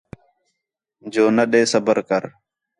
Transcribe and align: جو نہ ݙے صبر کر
جو 1.13 1.25
نہ 1.35 1.43
ݙے 1.51 1.61
صبر 1.71 1.97
کر 2.09 2.23